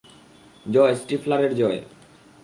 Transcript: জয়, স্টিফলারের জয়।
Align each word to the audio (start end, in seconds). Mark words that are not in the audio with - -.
জয়, 0.65 0.95
স্টিফলারের 0.95 1.51
জয়। 1.55 1.79